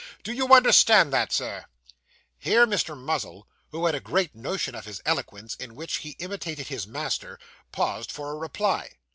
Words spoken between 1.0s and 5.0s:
that, Sir?' Here Mr. Muzzle, who had a great notion of his